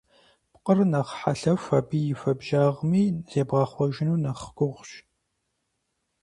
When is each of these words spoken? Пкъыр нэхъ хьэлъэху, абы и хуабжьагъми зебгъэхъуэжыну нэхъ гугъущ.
Пкъыр 0.53 0.79
нэхъ 0.91 1.11
хьэлъэху, 1.19 1.73
абы 1.77 1.97
и 2.11 2.15
хуабжьагъми 2.19 3.03
зебгъэхъуэжыну 3.29 4.21
нэхъ 4.23 4.45
гугъущ. 4.57 4.91